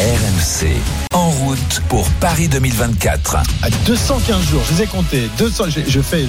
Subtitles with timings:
[0.00, 0.68] RMC.
[1.12, 3.34] En route pour Paris 2024.
[3.34, 5.28] À 215 jours, je les ai comptés.
[5.38, 6.24] 200, je, je fais,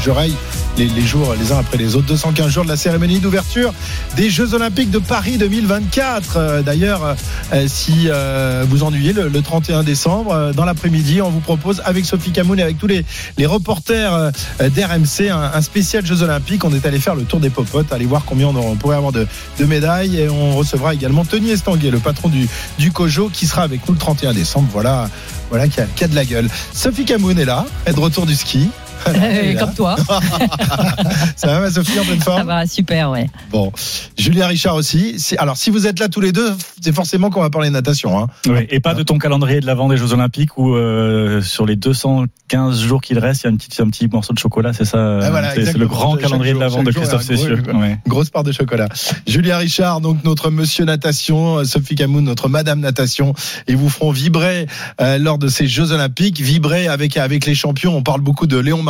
[0.00, 0.34] je, raye
[0.76, 2.08] les, jours les uns après les autres.
[2.08, 3.72] 215 jours de la cérémonie d'ouverture
[4.16, 6.36] des Jeux Olympiques de Paris 2024.
[6.36, 7.14] Euh, D'ailleurs,
[7.52, 12.04] euh, si euh, vous ennuyez le, le 31 décembre, dans l'après-midi, on vous propose avec
[12.04, 13.04] Sophie Camoun et avec tous les,
[13.38, 16.64] les reporters d'RMC un, spécial Jeux Olympiques.
[16.64, 19.12] On est allé faire le tour des popotes, aller voir combien on, on pourrait avoir
[19.12, 19.28] de,
[19.60, 20.18] de, médailles.
[20.18, 22.48] Et on recevra également Tony Estanguet, le patron du,
[22.80, 24.68] du COJO, qui sera avec nous le 31 décembre.
[24.72, 25.08] Voilà,
[25.50, 26.48] voilà qui a de la gueule.
[26.72, 28.68] Sophie Camoun est là, elle est de retour du ski.
[29.08, 29.96] Euh, comme toi.
[31.36, 33.28] ça va, ma Sophie, en pleine forme Ça va, super, ouais.
[33.50, 33.72] Bon,
[34.16, 35.16] Julien Richard aussi.
[35.38, 38.18] Alors, si vous êtes là tous les deux, c'est forcément qu'on va parler de natation.
[38.18, 38.28] Hein.
[38.46, 41.76] Oui, et pas de ton calendrier de l'avant des Jeux Olympiques où euh, sur les
[41.76, 44.84] 215 jours qu'il reste, il y a une petite, un petit morceau de chocolat, c'est
[44.84, 47.62] ça ah, voilà, C'est le grand calendrier jour, de l'avant de Christophe Cessieux.
[47.74, 47.98] Ouais.
[48.06, 48.88] Grosse part de chocolat.
[49.26, 53.34] Julien Richard, donc notre monsieur natation, Sophie Camoun, notre madame natation,
[53.66, 54.66] et vous feront vibrer
[55.00, 57.96] euh, lors de ces Jeux Olympiques, vibrer avec, avec les champions.
[57.96, 58.82] On parle beaucoup de Léon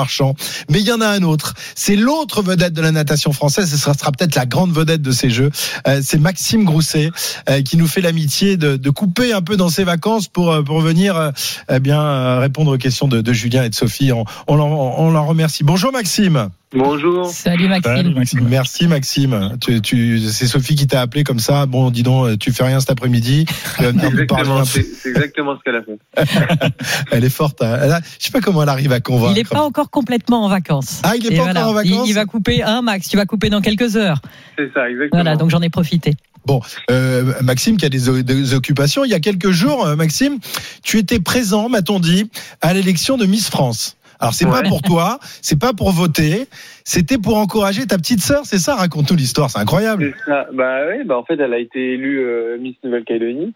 [0.71, 1.55] Mais il y en a un autre.
[1.75, 3.71] C'est l'autre vedette de la natation française.
[3.71, 5.51] Ce sera, peut-être la grande vedette de ces Jeux.
[5.87, 7.11] Euh, c'est Maxime Grousset
[7.49, 11.33] euh, qui nous fait l'amitié de, couper un peu dans ses vacances pour, pour venir
[11.71, 14.13] eh bien, répondre aux questions de, Julien et de Sophie.
[14.47, 15.65] On, leur remercie.
[15.65, 16.51] Bonjour Maxime.
[16.75, 17.27] Bonjour.
[17.27, 17.97] Salut Maxime.
[17.97, 18.49] Salut Maxime.
[18.49, 19.57] Merci Maxime.
[19.61, 21.67] Tu, tu, c'est Sophie qui t'a appelé comme ça.
[21.67, 23.47] Bon, dis donc, tu fais rien cet après-midi.
[23.79, 26.73] c'est, c'est exactement ce qu'elle a fait.
[27.11, 27.63] elle est forte.
[27.63, 27.79] Hein.
[27.83, 29.33] Elle a, je sais pas comment elle arrive à convaincre.
[29.33, 31.01] Il n'est pas encore complètement en vacances.
[31.05, 31.61] Ah, il n'est pas voilà.
[31.61, 32.07] encore en vacances.
[32.07, 33.09] Il, il, va couper un Max.
[33.09, 34.21] Tu vas couper dans quelques heures.
[34.57, 35.23] C'est ça, exactement.
[35.23, 36.15] Voilà, donc j'en ai profité.
[36.45, 36.61] Bon,
[36.91, 39.05] euh, Maxime qui a des, des, occupations.
[39.05, 40.39] Il y a quelques jours, euh, Maxime,
[40.83, 42.31] tu étais présent, m'a-t-on dit,
[42.61, 43.97] à l'élection de Miss France.
[44.23, 44.63] Alors c'est ouais.
[44.63, 46.47] pas pour toi, c'est pas pour voter,
[46.85, 50.15] c'était pour encourager ta petite sœur, c'est ça Raconte-nous l'histoire, c'est incroyable.
[50.25, 50.47] Ça.
[50.53, 53.53] Bah oui, bah en fait elle a été élue euh, Miss Nouvelle-Calédonie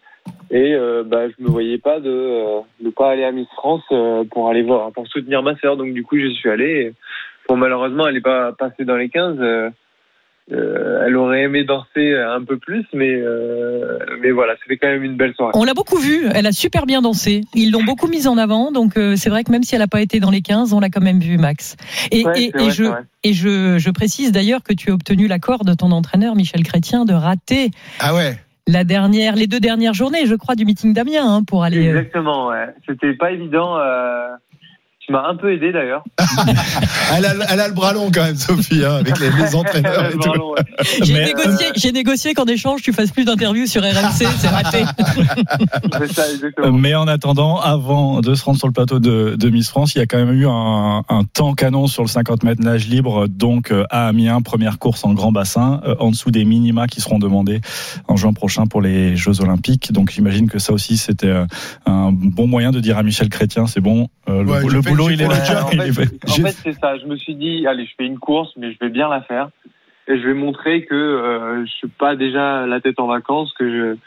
[0.51, 3.83] et euh, bah je me voyais pas de euh, de pas aller à Miss France
[3.93, 5.77] euh, pour aller voir, pour soutenir ma sœur.
[5.77, 6.65] Donc du coup je suis allé.
[6.65, 6.93] Et,
[7.47, 9.37] bon malheureusement elle est pas passée dans les 15.
[10.49, 15.03] Euh, elle aurait aimé danser un peu plus, mais euh, mais voilà, c'était quand même
[15.03, 15.51] une belle soirée.
[15.55, 17.41] On l'a beaucoup vue, elle a super bien dansé.
[17.53, 19.87] Ils l'ont beaucoup mise en avant, donc euh, c'est vrai que même si elle n'a
[19.87, 21.75] pas été dans les 15, on l'a quand même vue, Max.
[22.11, 22.83] Et, ouais, et, vrai, et je
[23.23, 27.03] et je, je précise d'ailleurs que tu as obtenu l'accord de ton entraîneur Michel Chrétien
[27.03, 27.71] de rater.
[27.99, 28.37] Ah ouais.
[28.67, 31.87] La dernière, les deux dernières journées, je crois, du meeting d'Amiens hein, pour aller.
[31.87, 32.67] Exactement, ouais.
[32.87, 33.77] C'était pas évident.
[33.77, 34.27] Euh
[35.07, 36.03] tu m'as un peu aidé d'ailleurs.
[37.15, 40.11] elle, a, elle, a, le bras long quand même, Sophie, hein, avec les, les entraîneurs.
[40.11, 40.59] long, ouais.
[41.01, 41.91] J'ai négocié, euh...
[41.93, 44.83] négocié qu'en échange, tu fasses plus d'interviews sur RMC, c'est raté.
[46.13, 46.23] ça.
[46.73, 49.99] Mais en attendant, avant de se rendre sur le plateau de, de Miss France, il
[49.99, 53.27] y a quand même eu un, un, temps canon sur le 50 mètres nage libre,
[53.29, 56.99] donc euh, à Amiens, première course en grand bassin, euh, en dessous des minima qui
[56.99, 57.61] seront demandés
[58.09, 59.93] en juin prochain pour les Jeux Olympiques.
[59.93, 61.45] Donc j'imagine que ça aussi, c'était euh,
[61.85, 65.21] un bon moyen de dire à Michel Chrétien, c'est bon, le, ouais, le boulot il
[65.21, 65.63] est là.
[65.63, 66.97] En fait, en fait c'est ça.
[66.97, 69.49] Je me suis dit, allez, je fais une course, mais je vais bien la faire.
[70.07, 73.69] Et je vais montrer que euh, je suis pas déjà la tête en vacances, que
[73.69, 73.97] je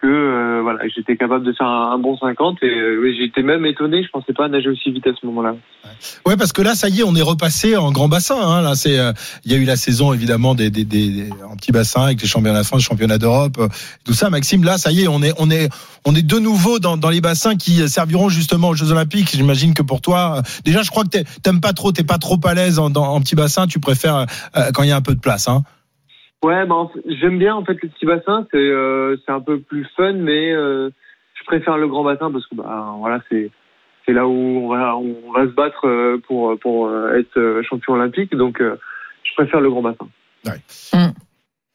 [0.00, 4.02] que euh, voilà, j'étais capable de faire un, bon 50 et euh, j'étais même étonné,
[4.02, 5.56] je pensais pas nager aussi vite à ce moment-là.
[6.26, 8.62] Ouais, parce que là ça y est, on est repassé en grand bassin hein.
[8.62, 9.12] là c'est euh,
[9.44, 12.20] il y a eu la saison évidemment des, des, des, des en petit bassin avec
[12.20, 13.68] les championnats de France, championnats d'Europe, euh,
[14.04, 15.68] tout ça Maxime, là ça y est, on est on est
[16.04, 19.30] on est de nouveau dans, dans les bassins qui serviront justement aux Jeux olympiques.
[19.34, 22.54] J'imagine que pour toi déjà je crois que t'aimes pas trop, t'es pas trop à
[22.54, 24.26] l'aise en, en, petit bassin, tu préfères
[24.74, 25.62] quand il y a un peu de place hein.
[26.44, 26.88] Ouais, bah,
[27.20, 30.52] j'aime bien en fait le petit bassin, c'est euh, c'est un peu plus fun, mais
[30.52, 30.90] euh,
[31.34, 33.50] je préfère le grand bassin parce que bah voilà c'est
[34.04, 37.94] c'est là où on va on va se battre euh, pour pour euh, être champion
[37.94, 38.76] olympique, donc euh,
[39.24, 40.08] je préfère le grand bassin.
[40.44, 40.60] Ouais.
[40.92, 41.12] Mmh.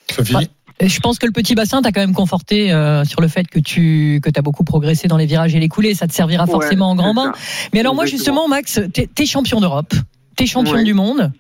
[0.10, 0.36] Sophie.
[0.36, 0.48] Ouais.
[0.88, 3.60] Je pense que le petit bassin t'a quand même conforté euh, sur le fait que
[3.60, 5.94] tu que as beaucoup progressé dans les virages et les coulées.
[5.94, 7.34] Ça te servira forcément en grand bain.
[7.74, 9.94] Mais alors moi justement, Max, t'es es champion d'Europe,
[10.36, 10.84] t'es champion ouais.
[10.84, 11.32] du monde.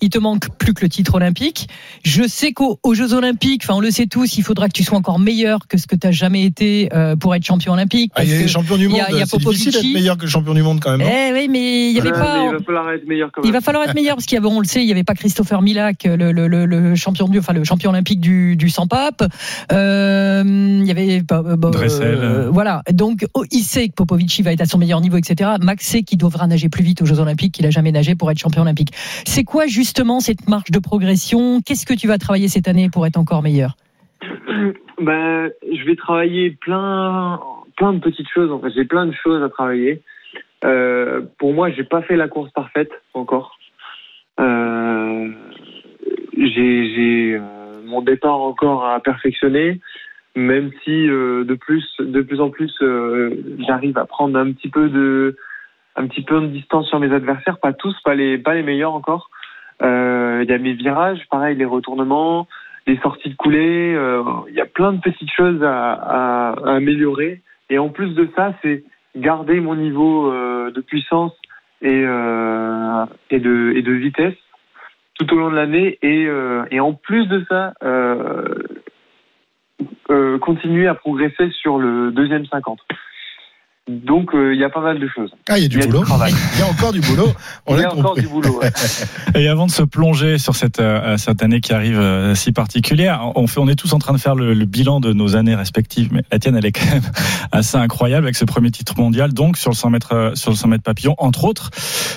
[0.00, 1.68] Il te manque plus que le titre olympique.
[2.04, 4.82] Je sais qu'aux aux Jeux Olympiques, enfin on le sait tous, il faudra que tu
[4.84, 8.12] sois encore meilleur que ce que tu as jamais été euh, pour être champion olympique.
[8.14, 8.98] Ah, il y a champions du monde.
[8.98, 10.96] y a- il y a C'est difficile d'être meilleur que le champion du monde quand
[10.96, 11.06] même.
[11.06, 12.44] Eh oui, mais il y avait Ouais, pas.
[12.46, 13.48] il va falloir être meilleur quand même.
[13.48, 15.04] Il va falloir être meilleur parce qu'il y avait, on le sait, il y avait
[15.04, 18.68] pas Christopher Milak, le, le, le, le champion du, enfin le champion olympique du, du
[18.70, 19.22] 100 pape.
[19.72, 20.42] Euh,
[20.80, 22.18] il y avait pas, euh, bon, Dressel.
[22.20, 22.82] euh, voilà.
[22.92, 25.50] Donc oh, il sait que Popovici va être à son meilleur niveau, etc.
[25.60, 28.30] Max sait qu'il devra nager plus vite aux Jeux Olympiques qu'il a jamais nagé pour
[28.30, 28.90] être champion olympique.
[29.26, 33.08] C'est quoi justement cette marche de progression Qu'est-ce que tu vas travailler cette année pour
[33.08, 33.74] être encore meilleur?
[35.00, 37.40] Ben, je vais travailler plein,
[37.78, 38.52] plein de petites choses.
[38.52, 40.02] En j'ai plein de choses à travailler.
[40.62, 43.58] Euh, pour moi, j'ai pas fait la course parfaite encore.
[44.38, 45.28] Euh,
[46.36, 47.40] j'ai euh,
[47.86, 49.80] mon départ encore à perfectionner,
[50.36, 52.74] même si de plus, de plus en plus,
[53.66, 55.34] j'arrive à prendre un petit peu de,
[55.96, 57.58] un petit peu de distance sur mes adversaires.
[57.58, 59.30] Pas tous, pas les, pas les meilleurs encore.
[59.82, 62.46] Euh, Il y a mes virages, pareil, les retournements
[62.86, 66.74] les sorties de coulée, euh, il y a plein de petites choses à, à- à
[66.76, 67.40] améliorer.
[67.68, 68.82] Et en plus de ça, c'est
[69.16, 71.32] garder mon niveau euh, de puissance
[71.82, 74.34] et, euh, et, de, et de vitesse
[75.18, 75.98] tout au long de l'année.
[76.02, 78.44] Et, euh, et en plus de ça, euh,
[80.10, 82.80] euh, continuer à progresser sur le deuxième 50.
[83.90, 85.30] Donc euh, il y a pas mal de choses.
[85.48, 86.04] Ah, il y a du y a boulot.
[86.54, 87.28] Il y a encore du boulot.
[87.66, 88.60] On il y a encore du boulot.
[88.60, 88.70] ouais.
[89.34, 93.20] Et avant de se plonger sur cette, euh, cette année qui arrive euh, si particulière,
[93.34, 95.54] on, fait, on est tous en train de faire le, le bilan de nos années
[95.54, 96.10] respectives.
[96.12, 97.02] Mais la tienne, elle est quand même
[97.52, 100.56] assez incroyable avec ce premier titre mondial, donc sur le 100 mètres, euh, sur le
[100.56, 101.70] 100 mètres papillon, entre autres.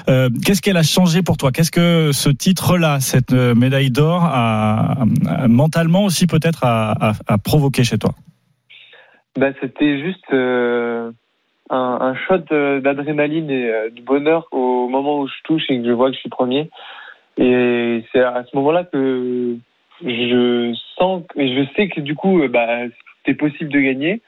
[0.09, 1.51] Euh, Qu'est-ce qu'elle a changé pour toi?
[1.51, 7.13] Qu'est-ce que ce titre-là, cette euh, médaille d'or, a, a- mentalement aussi peut-être a, a-
[7.27, 8.13] a provoqué chez toi?
[9.39, 11.11] Bah, c'était juste euh,
[11.69, 12.39] un, un shot
[12.81, 16.15] d'adrénaline et euh, de bonheur au moment où je touche et que je vois que
[16.15, 16.69] je suis premier.
[17.37, 19.55] Et c'est à ce moment-là que
[20.03, 22.67] je sens et je sais que du coup, euh, bah,
[23.25, 24.21] c'est possible de gagner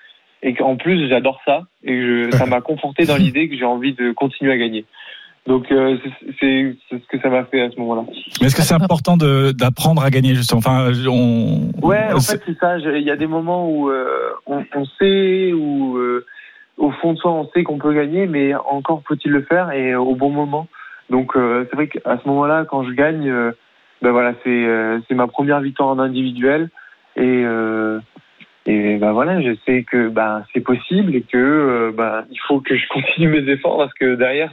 [0.43, 3.93] et qu'en plus j'adore ça et je, ça m'a conforté dans l'idée que j'ai envie
[3.93, 4.85] de continuer à gagner.
[5.47, 5.97] Donc euh,
[6.39, 8.03] c'est- ce que ça m'a fait à ce moment-là.
[8.41, 10.57] Mais est-ce que c'est important d'apprendre à gagner justement?
[10.59, 12.79] Enfin, on, Ouais, en fait, c'est ça.
[12.79, 16.25] Il y a des moments où euh, on, on sait, où euh,
[16.77, 19.95] au fond de soi, on sait qu'on peut gagner, mais encore faut-il le faire et
[19.95, 20.67] au bon moment.
[21.09, 23.51] Donc, euh, c'est vrai qu'à ce moment-là, quand je gagne, euh,
[24.01, 26.69] ben voilà, c'est euh, c'est ma première victoire en individuel
[27.15, 27.43] et
[28.67, 32.75] et ben voilà, je sais que ben c'est possible et que ben il faut que
[32.75, 34.51] je continue mes efforts parce que derrière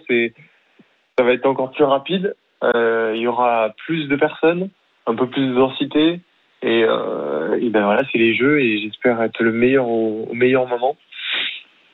[1.19, 2.35] ça va être encore plus rapide.
[2.63, 4.69] Il y aura plus de personnes,
[5.07, 6.21] un peu plus de densité.
[6.63, 10.97] Et, et ben voilà, c'est les jeux et j'espère être le meilleur au meilleur moment.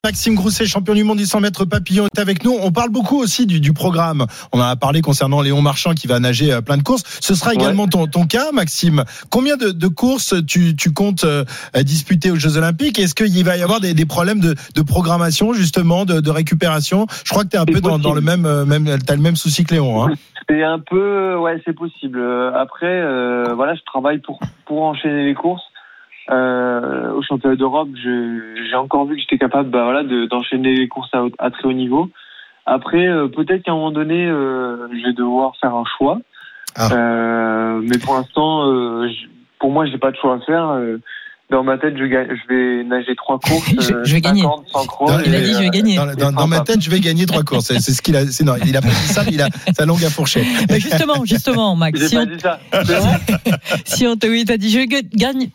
[0.05, 2.57] Maxime Grousset, champion du monde du 100 mètres papillon, est avec nous.
[2.63, 4.27] On parle beaucoup aussi du, du programme.
[4.53, 7.03] On en a parlé concernant Léon Marchand qui va nager euh, plein de courses.
[7.21, 9.05] Ce sera également ton, ton cas, Maxime.
[9.31, 11.45] Combien de, de courses tu, tu comptes euh,
[11.83, 12.99] disputer aux Jeux Olympiques?
[12.99, 17.07] Est-ce qu'il va y avoir des, des problèmes de, de programmation, justement, de, de récupération?
[17.25, 19.23] Je crois que tu es un peu dans, dans le même, euh, même, t'as le
[19.23, 20.05] même souci que Léon.
[20.05, 20.15] Hein
[20.51, 22.19] C'est un peu, ouais, c'est possible.
[22.19, 25.63] Euh, Après, euh, voilà, je travaille pour pour enchaîner les courses.
[26.31, 30.89] Euh, au championnat d'Europe, j'ai encore vu que j'étais capable, bah, voilà, de- d'enchaîner les
[30.89, 32.11] courses à, à très haut niveau.
[32.67, 36.19] Après, euh, peut-être qu'à un moment donné, euh, je vais devoir faire un choix.
[36.77, 36.93] Ah.
[36.93, 39.09] Euh, mais pour l'instant, euh,
[39.59, 40.69] pour moi, j'ai pas de choix à faire.
[41.51, 43.71] Euh, dans ma tête, je, gagne, je vais nager trois courses.
[43.81, 44.43] Je- euh, je vais gagner.
[44.43, 45.97] 50, 100 chrono, Dans- Il a dit, je vais euh, gagner.
[45.97, 47.67] dans, dans- dans ma tête, je vais gagner trois courses.
[47.79, 48.25] C'est ce qu'il a.
[48.45, 50.45] non, il a pas dit ça, mais il a sa langue à fourcher.
[50.71, 52.61] Mais justement, justement, Max, si pas on, dit ça.
[53.85, 55.49] Si on te, oui, t'as dit je ga- gagne.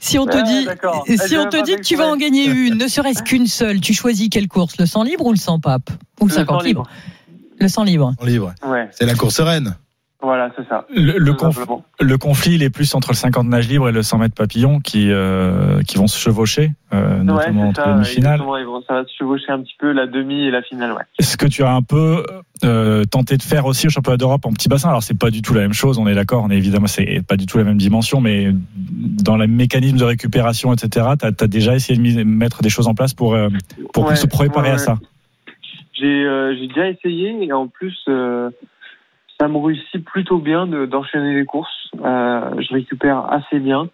[0.00, 0.66] Si on te Ouais, dit,
[1.18, 3.80] si J'ai on te dit que tu vas en gagner une, ne serait-ce qu'une seule,
[3.80, 5.90] tu choisis quelle course, le 100 libre ou le 100 pape?
[6.20, 6.82] Ou le Le 50 100 libre
[7.60, 8.12] Le 100 libre.
[8.18, 8.54] En livre.
[8.66, 9.76] Ouais, C'est la course reine.
[10.24, 10.86] Voilà, c'est ça.
[10.94, 11.84] le, le Tout conf- simplement.
[12.00, 14.80] le conflit, il est plus entre le 50 nage libre et le 100 mètres papillon
[14.80, 17.94] qui, euh, qui vont se chevaucher, euh, Ouais, notamment entre ça.
[17.94, 21.02] va se chevaucher un petit peu la demi et la finale, ouais.
[21.20, 22.24] Ce que tu as un peu
[22.64, 24.88] euh, tenté de faire aussi au championnat d'Europe en petit bassin?
[24.88, 26.44] Alors c'est pas du tout la même chose, on est d'accord.
[26.44, 30.04] On est évidemment c'est pas du tout la même dimension, mais dans le mécanisme de
[30.04, 31.06] récupération, etc.
[31.18, 33.48] T'as as déjà essayé de mettre des choses en place pour euh,
[33.92, 34.98] pour Ouais, se préparer à ça?
[35.96, 37.96] J'ai déjà essayé et en plus,
[39.44, 41.90] ça me réussit plutôt bien de- d'enchaîner les courses.
[42.02, 43.88] Euh, je récupère assez bien.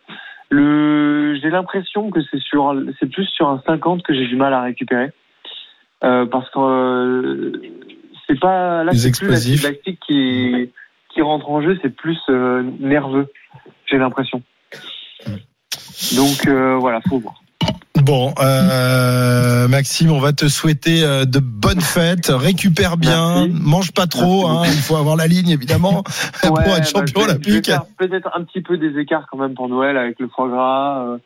[0.49, 4.54] Le, j'ai l'impression que c'est sur, c'est plus sur un 50 que j'ai du mal
[4.54, 5.11] à récupérer.
[6.04, 7.52] Euh, parce que euh,
[8.28, 9.64] c'est pas là c'est plus explosifs.
[9.64, 10.71] lactique qui
[11.12, 12.19] qui rentre en jeu, c'est plus
[12.78, 13.26] nerveux.
[13.87, 14.42] J'ai l'impression.
[16.16, 17.35] Donc voilà, faut voir.
[18.02, 22.28] Bon, euh, Maxime, on va te souhaiter euh, de bonnes fêtes.
[22.35, 23.61] Récupère bien, Merci.
[23.62, 24.47] mange pas trop.
[24.47, 26.02] Hein, il faut avoir la ligne évidemment
[26.42, 27.71] pour être bah, champion vais olympique.
[27.99, 31.04] Peut-être un petit peu des écarts quand même pour Noël avec le foie gras.
[31.07, 31.19] euh.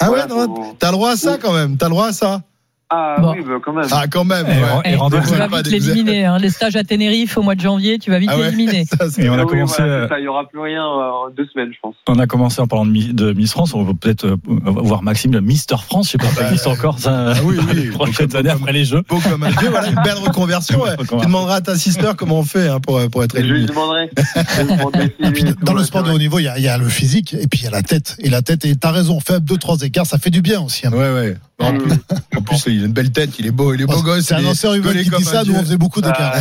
[0.00, 0.46] Ah Voilà, ouais,
[0.78, 1.76] t'as le droit à ça quand même.
[1.76, 2.42] T'as le droit à ça.
[2.92, 3.32] Ah Bon.
[3.34, 3.86] oui, bah, quand même.
[3.92, 4.46] Ah quand même.
[4.46, 4.92] Et ouais.
[4.92, 6.24] et rendez-vous tu vas vite l'éliminer.
[6.24, 6.38] Hein.
[6.38, 8.84] Les stages à Tenerife au mois de janvier, tu vas vite Ah ouais, l'éliminer.
[8.84, 9.76] ça, c'est- Et on a Oui, commencé.
[9.78, 11.94] voilà, euh, ça, il y aura plus rien euh, en deux semaines, je pense.
[12.08, 13.74] On a commencé en parlant de, Mi- de Miss France.
[13.74, 16.06] On va peut-être euh, voir Maxime, le Mister France.
[16.06, 17.32] Je sais pas si ça existe encore ça.
[17.36, 17.74] Ah oui, oui.
[17.76, 19.02] les prochaines Donc, années comme- après les Jeux.
[19.08, 20.82] Beau comme un dieu, voilà une belle reconversion.
[20.82, 20.96] ouais.
[20.98, 24.10] Tu demanderas à ta sister comment on fait hein, pour, pour être demanderai.
[24.56, 26.64] Je lui demanderai Et puis, dans le sport de haut niveau, il y, a, il
[26.64, 28.16] y a le physique et puis il y a la tête.
[28.18, 30.86] Et la tête, et t'as raison, fait deux, trois écarts, ça fait du bien aussi.
[30.88, 30.90] hein.
[30.92, 31.36] Ouais, ouais.
[31.62, 31.92] En plus,
[32.36, 34.24] en plus, il a une belle tête, il est beau, il est beau gosse.
[34.26, 36.34] C'est un ancien humain collé qui comme dit ça, nous on faisait beaucoup d'écarts.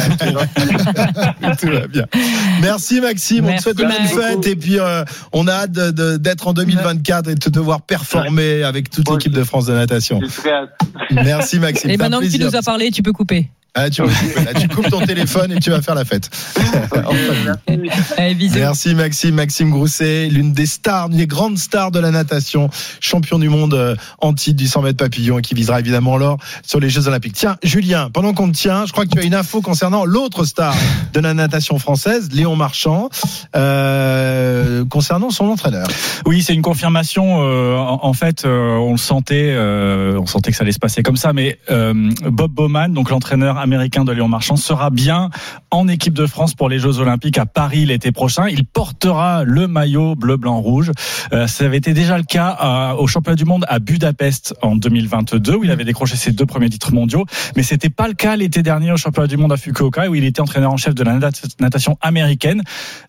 [1.44, 2.06] Ah, Tout va bien.
[2.62, 4.14] Merci Maxime, on te souhaite de bonnes Max.
[4.14, 5.04] fêtes et puis euh,
[5.34, 9.10] on a hâte de- de- d'être en 2024 et de te devoir performer avec toute
[9.10, 10.20] l'équipe de France de natation.
[11.12, 11.90] Merci Maxime.
[11.92, 13.50] Et maintenant que tu nous as parlé, tu peux couper.
[13.76, 16.30] Ah, tu, là, tu coupes ton téléphone et tu vas faire la fête.
[17.70, 18.14] Merci.
[18.18, 18.58] Allez, bisous.
[18.58, 23.38] Merci Maxime, Maxime Grousset, l'une des stars, une des grandes stars de la natation, champion
[23.40, 26.80] du monde euh, en titre du 100 mètres papillon et qui visera évidemment l'or sur
[26.80, 27.34] les Jeux Olympiques.
[27.36, 30.46] Tiens, Julien, pendant qu'on te tient, je crois que tu as une info concernant l'autre
[30.46, 30.76] star
[31.14, 33.10] de la natation française, Léon Marchand,
[33.56, 35.88] euh, concernant son entraîneur.
[36.26, 37.44] Oui, c'est une confirmation.
[37.44, 40.80] euh, en, en fait, euh, on le sentait, euh, on sentait que ça allait se
[40.80, 41.34] passer comme ça.
[41.34, 41.94] Mais euh,
[42.26, 45.30] Bob Bowman, donc l'entraîneur américain de Léon Marchand, sera bien
[45.72, 48.48] en équipe de France pour les Jeux Olympiques à Paris l'été prochain.
[48.48, 50.92] Il portera le maillot bleu, blanc, rouge.
[51.34, 54.76] Euh, ça avait été déjà le cas à- au championnat du monde à Budapest en
[54.76, 57.26] 2022 où il avait décroché ses deux premiers titres mondiaux.
[57.56, 60.24] Mais c'était pas le cas l'été dernier au championnat du monde à Fukuoka où il
[60.24, 62.62] était entraîneur en chef de la nat- natation américaine.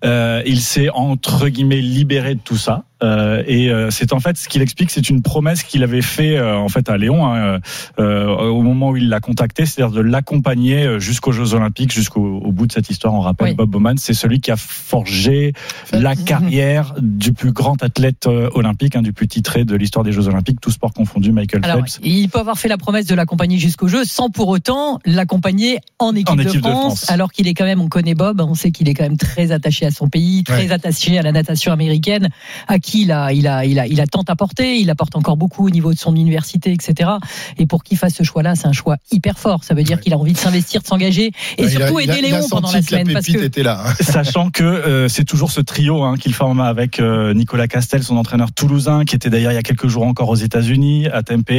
[0.05, 2.85] Euh, il s'est entre guillemets libéré de tout ça.
[3.03, 6.37] Euh, et euh, c'est en fait ce qu'il explique, c'est une promesse qu'il avait fait
[6.37, 7.61] euh, en fait à Léon hein,
[7.99, 12.21] euh, au moment où il l'a contacté, c'est-à-dire de l'accompagner euh, jusqu'aux Jeux Olympiques, jusqu'au
[12.41, 13.15] au bout de cette histoire.
[13.15, 13.55] On rappelle Oui.
[13.55, 15.53] Bob Bowman, c'est celui qui a forgé
[15.93, 20.13] la carrière du plus grand athlète euh, olympique, hein, du plus titré de l'histoire des
[20.13, 22.01] Jeux Olympiques, tout sport confondu, Michael Alors, Phelps.
[22.03, 26.15] il peut avoir fait la promesse de l'accompagner jusqu'au jeu sans pour autant l'accompagner en
[26.15, 27.11] équipe, En de, équipe de France, France.
[27.11, 29.53] alors qu'il est quand même, on connaît Bob, on sait qu'il est quand même très
[29.53, 30.73] attaché à son pays, très Ouais.
[30.73, 32.29] attaché à la natation américaine,
[32.69, 35.37] à qui il a, il a, il a, il a tant apporté, il apporte encore
[35.37, 37.11] beaucoup au niveau de son université, etc.
[37.59, 39.65] Et pour qu'il fasse ce choix-là, c'est un choix hyper fort.
[39.65, 40.03] Ça veut dire Ouais.
[40.03, 42.85] qu'il a envie de s'investir, de s'engager et surtout a- aider Léon pendant la que
[42.93, 43.13] la semaine.
[43.13, 43.83] Parce que était là.
[43.87, 43.93] hein.
[44.01, 48.17] Sachant que euh, c'est toujours ce trio hein, qu'il forme avec euh, Nicolas Castel, son
[48.17, 51.51] entraîneur toulousain, qui était d'ailleurs il y a quelques jours encore aux États-Unis, à Tempe,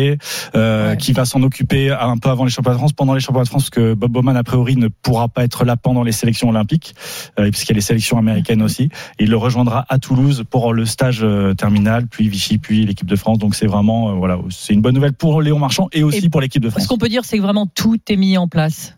[0.55, 0.97] euh, Ouais.
[0.97, 3.50] qui va s'en occuper un peu avant les championnats de France, pendant les championnats de
[3.50, 6.50] France, parce que Bob Bowman a priori ne pourra pas être là pendant les sélections
[6.50, 6.95] olympiques,
[7.39, 8.83] euh, puisqu'il y a les sélections américaines aussi.
[9.19, 13.08] Et il le rejoindra à Toulouse pour le stage euh, terminal, puis Vichy, puis l'équipe
[13.08, 13.38] de France.
[13.38, 16.30] Donc c'est vraiment euh, voilà, c'est une bonne nouvelle pour Léon Marchand et aussi Et
[16.30, 16.84] pour l'équipe de France.
[16.84, 18.96] ce qu'on peut dire, c'est que vraiment tout est mis en place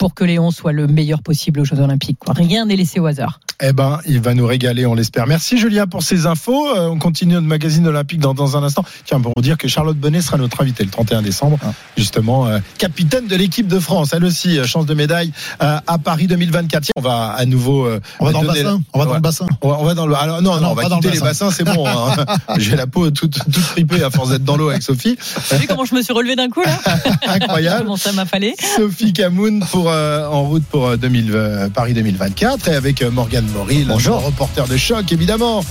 [0.00, 2.16] pour que Léon soit le meilleur possible aux Jeux Olympiques.
[2.18, 2.32] quoi.
[2.32, 3.38] Rien n'est laissé au hasard.
[3.62, 5.26] Eh ben, il va nous régaler, on l'espère.
[5.26, 6.66] Merci Julien pour ces infos.
[6.74, 8.82] Euh, on continue notre magazine olympique dans, dans un instant.
[9.04, 11.72] Tiens, pour vous dire que Charlotte Bonnet sera notre invitée le 31 décembre, Ah.
[11.98, 14.14] justement, euh, capitaine de l'équipe de France.
[14.14, 15.30] Elle aussi, euh, chance de médaille
[15.62, 16.84] euh, à Paris 2024.
[16.84, 17.84] Tiens, on va à nouveau.
[17.84, 18.80] euh, On va dans le bassin.
[18.94, 19.46] On va dans le bassin.
[19.60, 20.14] On va, dans le.
[20.14, 21.46] Alors non, Ah non, non, on va quitter le les bassin.
[21.48, 21.86] bassins, c'est bon.
[21.86, 22.16] hein.
[22.58, 25.18] J'ai la peau toute, toute tripée à force d'être dans l'eau avec Sophie.
[25.50, 26.78] Vous vu comment je me suis relevé d'un coup là?
[27.26, 27.82] Incroyable.
[27.82, 28.54] Comment ça m'a fallu?
[28.76, 33.46] Sophie Camoun pour euh, en route pour euh, 2000, euh, Paris 2024 et avec Morgane
[33.54, 34.24] le Bonjour.
[34.24, 35.62] reporter de choc évidemment,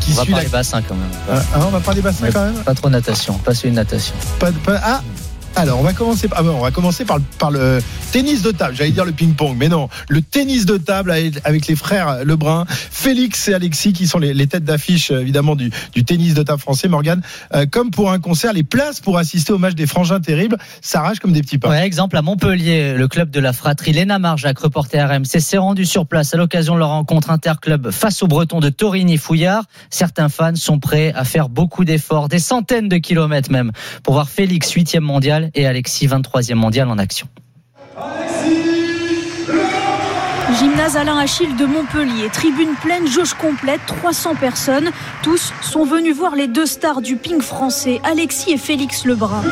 [0.00, 0.36] qui On va suit la.
[0.38, 1.10] parler bassin quand même.
[1.30, 2.30] Ah, ah, on va parler bassin Ouais.
[2.32, 2.54] quand même.
[2.64, 4.14] Pas trop natation, pas sur une natation.
[4.38, 5.00] Pas, pas- ah.
[5.56, 7.78] Alors, on va commencer par, ah par, le-
[8.10, 8.74] tennis de table.
[8.76, 9.88] J'allais dire le ping-pong, mais non.
[10.08, 14.64] Le tennis de table avec, les frères Lebrun, Félix et Alexis, qui sont les, têtes
[14.64, 15.70] d'affiche, euh, évidemment, du,
[16.04, 16.88] tennis de table français.
[16.88, 17.22] Morgane,
[17.54, 21.20] euh, comme pour un concert, les places pour assister au match des Frangins Terribles s'arrachent
[21.20, 21.70] comme des petits pains.
[21.70, 25.86] Ouais, exemple à Montpellier, le club de la fratrie Léna Marjac, reporter RMC, s'est rendu
[25.86, 29.64] sur place à l'occasion de leur rencontre interclub face aux Bretons de Torigny-Fouillard.
[29.90, 33.70] Certains fans sont prêts à faire beaucoup d'efforts, des centaines de kilomètres même,
[34.02, 37.28] pour voir Félix 8e mondial et Alexis 23e mondial en action.
[40.58, 44.90] Gymnase Alain Achille de Montpellier, tribune pleine, jauge complète, 300 personnes.
[45.22, 49.42] Tous sont venus voir les deux stars du ping français, Alexis et Félix Lebrun.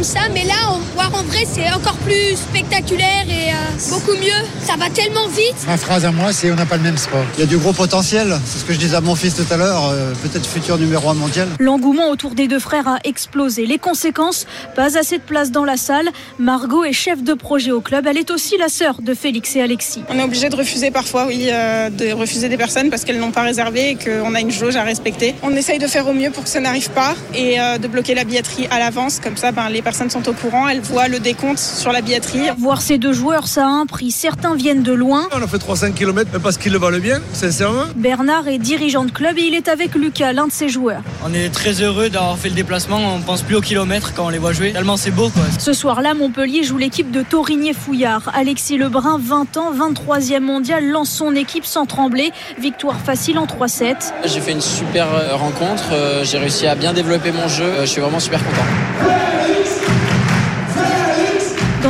[0.00, 4.12] Comme ça, mais là, en- voir en vrai, c'est encore plus spectaculaire et euh, beaucoup
[4.12, 4.46] mieux.
[4.64, 5.54] Ça va tellement vite.
[5.66, 7.22] Ma phrase à moi, c'est on n'a pas le même sport.
[7.36, 9.44] Il y a du gros potentiel, c'est ce que je disais à mon fils tout
[9.52, 11.48] à l'heure, euh, peut-être futur numéro un mondial.
[11.58, 13.66] L'engouement autour des deux frères a explosé.
[13.66, 16.08] Les conséquences, pas assez de place dans la salle.
[16.38, 18.06] Margot est chef de projet au club.
[18.06, 20.02] Elle est aussi la sœur de Félix et Alexis.
[20.08, 23.32] On est obligé de refuser parfois, oui, euh, de refuser des personnes parce qu'elles n'ont
[23.32, 25.34] pas réservé et qu'on a une jauge à respecter.
[25.42, 28.14] On essaye de faire au mieux pour que ça n'arrive pas et euh, de bloquer
[28.14, 29.20] la billetterie à l'avance.
[29.22, 32.48] Comme ça, ben, les personnes sont au courant, elles voient le décompte sur la billetterie.
[32.56, 34.12] Voir ces deux joueurs, ça a un prix.
[34.12, 35.26] Certains viennent de loin.
[35.32, 37.86] On a fait 300 km parce qu'ils le valent bien, sincèrement.
[37.96, 41.02] Bernard est dirigeant de club et il est avec Lucas, l'un de ses joueurs.
[41.26, 44.28] On est très heureux d'avoir fait le déplacement, on pense plus au kilomètre quand on
[44.28, 45.42] les voit jouer, tellement c'est beau quoi.
[45.58, 48.30] Ce soir-là, Montpellier joue l'équipe de Torigné-Fouillard.
[48.32, 52.30] Alexis Lebrun, 20 ans, 23e mondial, lance son équipe sans trembler.
[52.60, 54.12] Victoire facile en 3-7.
[54.24, 57.86] J'ai fait une super rencontre, euh, j'ai réussi à bien développer mon jeu, euh, je
[57.86, 58.62] suis vraiment super content.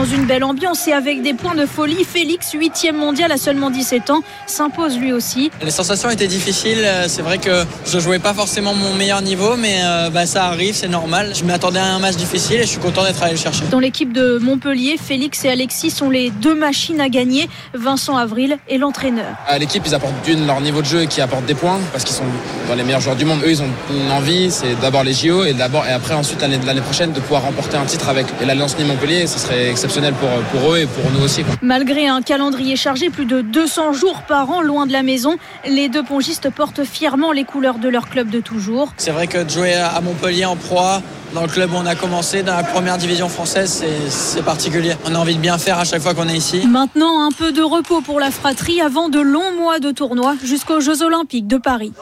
[0.01, 3.69] Dans une belle ambiance et avec des points de folie, Félix, 8e mondial à seulement
[3.69, 5.51] 17 ans, s'impose lui aussi.
[5.63, 9.81] Les sensations étaient difficiles, c'est vrai que je jouais pas forcément mon meilleur niveau, mais
[9.83, 11.33] euh, bah, ça arrive, c'est normal.
[11.35, 13.65] Je m'attendais à un match difficile et je suis content d'être allé le chercher.
[13.71, 17.51] Dans l'équipe de Montpellier, Félix et Alexis sont les deux machines à gagner.
[17.75, 19.37] Vincent Avril est l'entraîneur.
[19.47, 22.17] À l'équipe, ils apportent d'une leur niveau de jeu qui apporte des points parce qu'ils
[22.17, 22.25] sont
[22.69, 23.41] dans les meilleurs joueurs du monde.
[23.45, 26.59] Eux, ils ont une envie, c'est d'abord les JO et d'abord et après ensuite l'année
[26.65, 29.27] l'année prochaine de pouvoir remporter un titre avec l'Alliance Nîmes Montpellier.
[29.27, 30.29] Ce serait exceptionnel pour,
[30.61, 31.43] pour eux et pour nous aussi.
[31.45, 31.55] quoi.
[31.63, 35.37] Malgré un calendrier chargé, plus de 200 jours par an loin de la maison,
[35.69, 38.93] les deux pongistes portent fièrement les couleurs de leur club de toujours.
[38.97, 41.03] C'est vrai que de jouer à Montpellier en proie,
[41.35, 44.95] dans le club où on a commencé, dans la première division française, c'est- c'est particulier.
[45.07, 46.67] On a envie de bien faire à chaque fois qu'on est ici.
[46.67, 50.81] Maintenant, un peu de repos pour la fratrie avant de longs mois de tournoi jusqu'aux
[50.81, 51.93] Jeux Olympiques de Paris.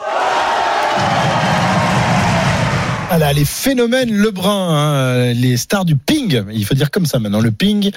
[3.09, 7.41] Voilà, les phénomènes Lebrun, hein, les stars du ping, il faut dire comme ça maintenant,
[7.41, 7.89] le ping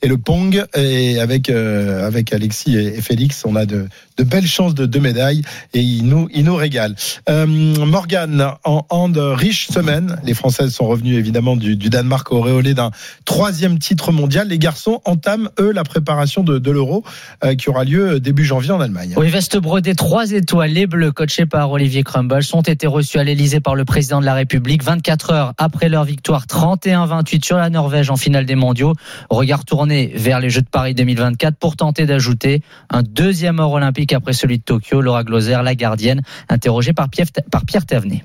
[0.00, 0.64] et le pong.
[0.76, 5.00] Et avec euh, avec Alexis et, Félix, on a de, de belles chances de deux
[5.00, 5.42] médailles
[5.74, 6.94] et ils nous ils nous régalent.
[7.28, 10.20] Euh, Morgan, en hand, riche semaine.
[10.22, 12.92] Les Françaises sont revenues évidemment du, du Danemark auréolé d'un
[13.24, 14.46] troisième titre mondial.
[14.46, 17.02] Les garçons entament eux la préparation de, de l'Euro
[17.44, 19.14] euh, qui aura lieu début janvier en Allemagne.
[19.16, 23.24] Oui, veste brodée 3 étoiles, les Bleus, coachés par Olivier Crumble, ont été reçus à
[23.24, 27.70] l'Elysée par le président de la République 24 heures après leur victoire 31-28 sur la
[27.70, 28.94] Norvège en finale des mondiaux.
[29.28, 34.12] Regard tourné vers les Jeux de Paris 2024 pour tenter d'ajouter un deuxième or olympique
[34.12, 35.00] après celui de Tokyo.
[35.00, 38.24] Laura Gloser, la gardienne, interrogée par Pierre, par Thévenet.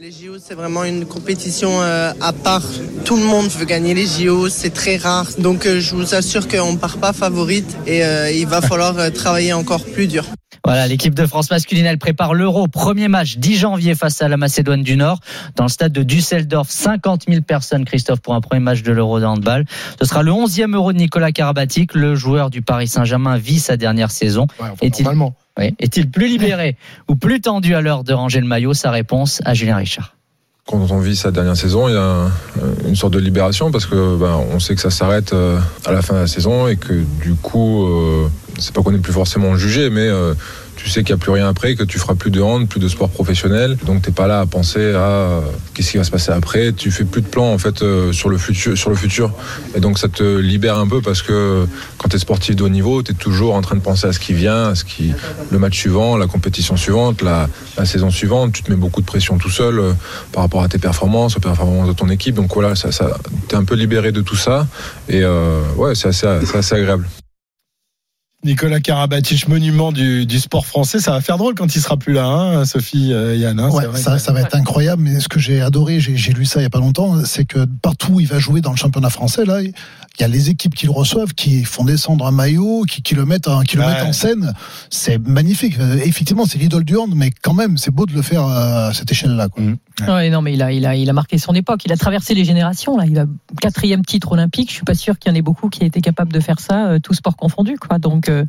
[0.00, 2.62] Les JO, c'est vraiment une compétition euh, à part.
[3.04, 5.26] Tout le monde veut gagner les JO, c'est très rare.
[5.38, 9.12] Donc euh, je vous assure qu'on ne part pas favorite et euh, il va falloir
[9.12, 10.24] travailler encore plus dur.
[10.68, 12.68] Voilà, l'équipe de France masculine, elle prépare l'Euro.
[12.68, 15.18] Premier match 10 janvier face à la Macédoine du Nord
[15.56, 16.70] dans le stade de Düsseldorf.
[16.70, 19.64] 50 000 personnes, Christophe, pour un premier match de l'Euro de handball.
[19.98, 21.94] Ce sera le 11e Euro de Nicolas Karabatic.
[21.94, 24.46] Le joueur du Paris Saint-Germain vit sa dernière saison.
[24.82, 25.34] Est-il normalement.
[25.58, 26.76] oui, est-il plus libéré
[27.08, 28.74] ou plus tendu à l'heure de ranger le maillot?
[28.74, 30.16] Sa réponse à Julien Richard.
[30.66, 32.30] Quand on vit sa dernière saison, il y a un-
[32.86, 36.02] une sorte de libération parce que ben, on sait que ça s'arrête euh, à la
[36.02, 38.28] fin de la saison et que du coup, euh,
[38.58, 40.34] c'est pas qu'on n'est plus forcément jugé, mais euh,
[40.76, 42.80] tu sais qu'il n'y a plus rien après, que tu feras plus de hand, plus
[42.80, 43.76] de sport professionnel.
[43.84, 45.40] Donc t'es pas là à penser à euh,
[45.74, 46.72] qu'est-ce qui va se passer après.
[46.72, 49.32] Tu fais plus de plans en fait euh, sur le futur, sur le futur.
[49.74, 51.66] Et donc ça te libère un peu parce que
[51.98, 54.12] quand tu es sportif de haut niveau, tu es toujours en train de penser à
[54.12, 55.12] ce qui vient, à ce qui,
[55.50, 57.48] le match suivant, la compétition suivante, la,
[57.84, 58.52] saison suivante.
[58.52, 59.80] Tu te mets beaucoup de pression tout seul
[60.32, 62.34] par rapport à tes performances, aux performances de ton équipe.
[62.34, 64.66] Donc voilà, ça, ça, t'es un peu libéré de tout ça.
[65.08, 65.24] Et
[65.76, 67.06] ouais, c'est assez, assez agréable.
[68.44, 72.12] Nicolas Karabatic, monument du, du sport français, ça va faire drôle quand il sera plus
[72.12, 73.58] là, hein, Sophie, euh, Yann.
[73.58, 75.02] hein, Ouais, vrai ça, que- ça va être incroyable.
[75.02, 77.64] Mais ce que j'ai adoré, j'ai lu ça il y a pas longtemps, c'est que
[77.64, 79.72] partout où il va jouer dans le championnat français, là, il
[80.20, 83.24] y a les équipes qui le reçoivent, qui font descendre un maillot, qui, qui le
[83.24, 83.88] mettent, en- qui le Ouais.
[83.92, 84.52] mettent en scène.
[84.88, 85.76] C'est magnifique.
[85.80, 88.92] Euh, Effectivement, c'est l'idole du hand, mais quand même, c'est beau de le faire à
[88.94, 89.48] cette échelle-là.
[89.48, 89.64] quoi.
[90.06, 91.82] Ouais, non, mais il a, il a, il a marqué son époque.
[91.84, 92.96] Il a traversé les générations.
[92.96, 93.26] Là, il a
[93.60, 94.68] quatrième titre olympique.
[94.70, 96.60] Je suis pas sûr qu'il y en ait beaucoup qui aient été capables de faire
[96.60, 97.98] ça, euh, tout sport confondu, quoi.
[97.98, 98.44] Donc, euh,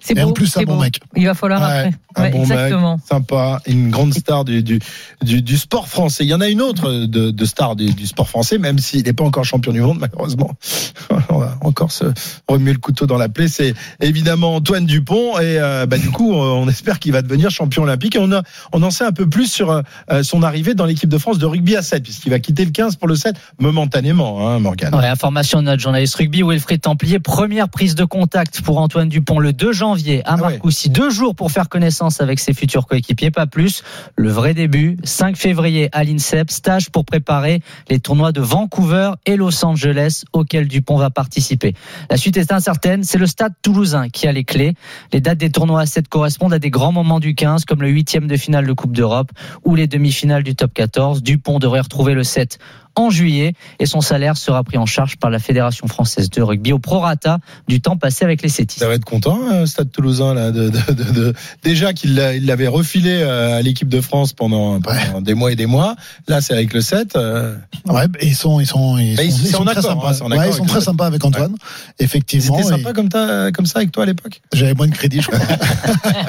[0.00, 0.28] c'est Et beau.
[0.30, 0.82] en plus, un bon beau.
[0.82, 1.00] mec.
[1.16, 1.90] Il va falloir Ouais, après.
[2.16, 2.96] un Ouais, bon exactement.
[2.96, 4.80] mec, sympa, une grande star du, du,
[5.22, 6.24] du, du sport français.
[6.24, 9.04] Il y en a une autre de, de star du, du sport français, même s'il
[9.04, 10.50] n'est pas encore champion du monde, malheureusement.
[11.30, 12.04] On va encore se
[12.48, 13.48] remuer le couteau dans la plaie.
[13.48, 15.38] C'est évidemment Antoine Dupont.
[15.38, 18.16] Et euh, bah, du coup, euh, on espère qu'il va devenir champion olympique.
[18.16, 21.08] Et on, a, on en sait un peu plus sur euh, son arrivée dans l'équipe
[21.10, 24.48] de France de rugby à 7, puisqu'il va quitter le 15 pour le 7 momentanément,
[24.48, 24.94] hein, Morgan.
[24.94, 27.18] Ouais, information de notre journaliste rugby Wilfried Templier.
[27.20, 29.87] Première prise de contact pour Antoine Dupont le 2 janvier.
[29.88, 30.90] Janvier à Marcoussis.
[30.90, 33.82] Deux jours pour faire connaissance avec ses futurs coéquipiers, pas plus.
[34.16, 39.36] Le vrai début, 5 février à l'INSEP, stage pour préparer les tournois de Vancouver et
[39.36, 41.72] Los Angeles auxquels Dupont va participer.
[42.10, 44.74] La suite est incertaine, c'est le stade toulousain qui a les clés.
[45.14, 47.88] Les dates des tournois à 7 correspondent à des grands moments du 15, comme le
[47.88, 49.30] huitième de finale de Coupe d'Europe
[49.64, 51.22] ou les demi-finales du top 14.
[51.22, 52.58] Dupont devrait retrouver le 7
[52.98, 56.72] en juillet et son salaire sera pris en charge par la Fédération française de rugby
[56.72, 58.78] au prorata du temps passé avec les Cétis.
[58.78, 62.34] Ça va être content, euh, Stade Toulousain, là, de, de, de, de- déjà qu'il l'a-
[62.34, 65.94] il l'avait refilé euh, à l'équipe de France pendant, pendant des mois et des mois.
[66.26, 67.16] Là, c'est avec le 7.
[67.16, 67.54] euh,
[67.86, 70.12] Ouais, et ils sont, ils sont, ils Bah, sont, ils- ils très sympas.
[70.22, 71.54] hein, Ouais, ils sont avec très sympas avec Antoine.
[71.98, 72.56] Effectivement.
[72.56, 75.20] C'était et sympa comme, ta- comme ça avec toi à l'époque J'avais moins de crédit,
[75.22, 75.38] je crois.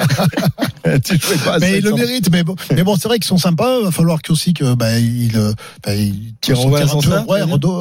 [1.04, 2.30] Tu pas mais avec il le son- mérite.
[2.32, 3.78] Mais bon, mais bon, c'est vrai qu'ils sont sympas.
[3.80, 5.52] Il va falloir aussi que bah, il, euh,
[5.84, 7.00] bah, il Qu'il son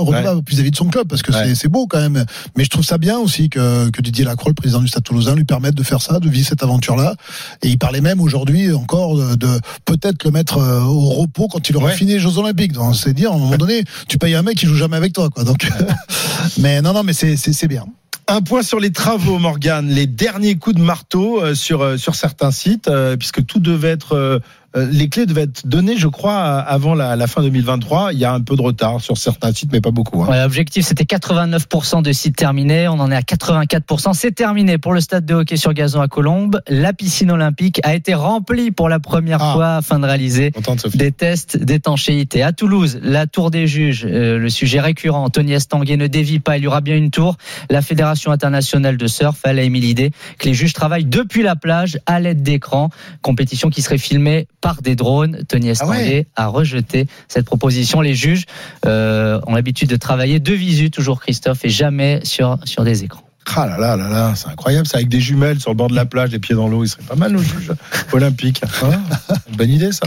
[0.06, 1.56] redevable vis-à-vis de son club parce que Ouais.
[1.56, 2.26] c'est- beau quand même.
[2.58, 5.36] Mais je trouve ça bien aussi que, que Didier Lacroix, le président du Stade Toulousain,
[5.36, 7.15] lui permette de faire ça, de vivre cette aventure-là.
[7.62, 11.70] Et il parlait même aujourd'hui encore de, de peut-être le mettre euh, au repos quand
[11.70, 11.94] il aura Ouais.
[11.96, 12.72] fini les Jeux Olympiques.
[12.74, 15.13] Donc, C'est dire à un moment donné, tu payes un mec qui joue jamais avec
[15.13, 15.44] toi, quoi.
[15.44, 15.70] Donc,
[16.58, 17.86] mais non, non, mais c'est bien.
[18.28, 19.88] Un point sur les travaux, Morgane.
[19.89, 24.42] Les derniers coups de marteau euh, sur, euh, sur certains sites, puisque tout devait être.
[24.75, 28.13] Euh, les clés devaient être données, je crois, avant la, la fin 2023.
[28.13, 30.23] Il y a un peu de retard sur certains sites, mais pas beaucoup.
[30.23, 30.27] hein.
[30.29, 32.88] Ouais, L'objectif, c'était 89% de sites terminés.
[32.88, 34.13] On en est à 84%.
[34.13, 36.62] C'est terminé pour le stade de hockey sur gazon à Colombes.
[36.67, 39.53] La piscine olympique a été remplie pour la première Ah.
[39.53, 40.51] fois afin de réaliser
[40.95, 42.43] des tests d'étanchéité.
[42.43, 46.58] À Toulouse, la tour des juges, euh, le sujet récurrent, Tony Estanguet ne dévie pas,
[46.58, 47.38] il y aura bien une tour.
[47.69, 51.55] La Fédération internationale de surf, elle a émis l'idée que les juges travaillent depuis la
[51.55, 52.89] plage à l'aide d'écrans.
[53.21, 55.43] Compétition qui serait filmée par des drones.
[55.48, 58.02] Tony Estanguet a rejeté cette proposition.
[58.02, 58.45] Les juges
[58.86, 63.29] euh, ont l'habitude de travailler de visu, toujours Christophe, et jamais sur, sur des écrans.
[63.56, 64.88] Ah là là là là, c'est incroyable.
[64.88, 66.84] C'est avec des jumelles sur le bord de la plage, les pieds dans l'eau.
[66.84, 67.72] Il serait pas mal, nos juges
[68.14, 68.62] olympiques.
[68.84, 69.02] Hein
[69.58, 70.06] bonne idée, ça.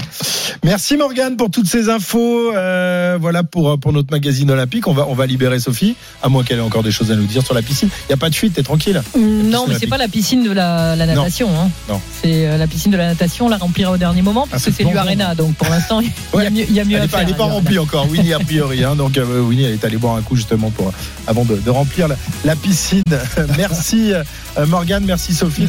[0.64, 2.52] Merci, Morgane, pour toutes ces infos.
[2.54, 4.86] Euh, voilà pour, pour notre magazine olympique.
[4.88, 7.24] On va, on va libérer Sophie, à moins qu'elle ait encore des choses à nous
[7.26, 7.88] dire sur la piscine.
[8.04, 9.02] Il n'y a pas de fuite, t'es tranquille.
[9.18, 11.48] Non, mais c'est pas la piscine de la, la natation.
[11.50, 11.68] hein.
[11.88, 12.00] Non.
[12.22, 14.64] C'est euh, la piscine de la natation, on la remplira au dernier moment, parce Ah,
[14.64, 15.00] c'est que c'est bon, du bon.
[15.02, 15.34] Arena.
[15.34, 16.46] Donc pour l'instant, il y Ouais.
[16.46, 17.26] a mieux, il y a mieux Elle à n'est pas, faire.
[17.26, 18.84] elle est pas remplie encore, Winnie a priori.
[18.84, 20.92] Hein, donc euh, Winnie, elle est allée boire un coup justement pour
[21.26, 23.02] avant de, de remplir la, la piscine.
[23.56, 25.66] Merci euh, Morgane, merci Sophie.